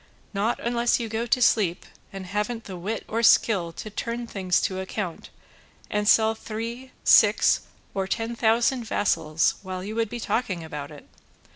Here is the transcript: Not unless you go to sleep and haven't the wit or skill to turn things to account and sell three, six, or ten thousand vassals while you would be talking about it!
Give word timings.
Not 0.33 0.59
unless 0.59 0.99
you 0.99 1.07
go 1.07 1.27
to 1.27 1.41
sleep 1.43 1.85
and 2.11 2.25
haven't 2.25 2.63
the 2.63 2.75
wit 2.75 3.05
or 3.07 3.21
skill 3.21 3.71
to 3.73 3.91
turn 3.91 4.25
things 4.25 4.59
to 4.61 4.79
account 4.79 5.29
and 5.91 6.07
sell 6.09 6.33
three, 6.33 6.91
six, 7.03 7.61
or 7.93 8.07
ten 8.07 8.35
thousand 8.35 8.85
vassals 8.85 9.59
while 9.61 9.83
you 9.83 9.93
would 9.93 10.09
be 10.09 10.19
talking 10.19 10.63
about 10.63 10.89
it! 10.89 11.07